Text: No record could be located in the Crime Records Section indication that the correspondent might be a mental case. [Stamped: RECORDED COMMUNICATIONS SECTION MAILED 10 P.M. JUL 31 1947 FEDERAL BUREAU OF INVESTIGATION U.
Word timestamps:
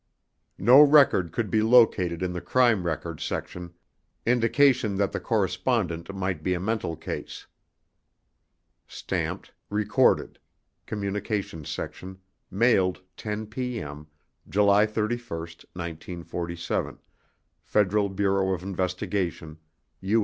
No 0.57 0.81
record 0.81 1.31
could 1.31 1.51
be 1.51 1.61
located 1.61 2.23
in 2.23 2.33
the 2.33 2.41
Crime 2.41 2.87
Records 2.87 3.23
Section 3.23 3.75
indication 4.25 4.95
that 4.95 5.11
the 5.11 5.19
correspondent 5.19 6.09
might 6.15 6.41
be 6.41 6.55
a 6.55 6.59
mental 6.59 6.95
case. 6.95 7.45
[Stamped: 8.87 9.51
RECORDED 9.69 10.39
COMMUNICATIONS 10.87 11.69
SECTION 11.69 12.17
MAILED 12.49 13.03
10 13.15 13.45
P.M. 13.45 14.07
JUL 14.49 14.87
31 14.87 15.19
1947 15.75 16.97
FEDERAL 17.61 18.09
BUREAU 18.09 18.55
OF 18.55 18.63
INVESTIGATION 18.63 19.59
U. 19.99 20.19